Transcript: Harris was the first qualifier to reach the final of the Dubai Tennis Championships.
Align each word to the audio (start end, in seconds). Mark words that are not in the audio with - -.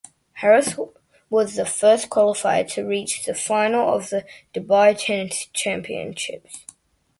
Harris 0.33 0.75
was 1.29 1.53
the 1.53 1.63
first 1.63 2.09
qualifier 2.09 2.67
to 2.71 2.87
reach 2.87 3.23
the 3.23 3.35
final 3.35 3.93
of 3.93 4.09
the 4.09 4.25
Dubai 4.51 4.97
Tennis 4.97 5.45
Championships. 5.53 6.65